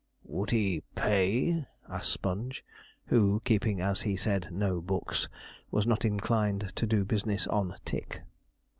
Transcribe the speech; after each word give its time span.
'Would 0.23 0.49
he 0.49 0.81
pay?' 0.95 1.67
asked 1.87 2.11
Sponge, 2.11 2.65
who, 3.05 3.39
keeping 3.45 3.81
as 3.81 4.01
he 4.01 4.17
said, 4.17 4.47
'no 4.51 4.81
books,' 4.81 5.29
was 5.69 5.85
not 5.85 6.05
inclined 6.05 6.73
to 6.77 6.87
do 6.87 7.05
business 7.05 7.45
on 7.45 7.75
'tick.' 7.85 8.21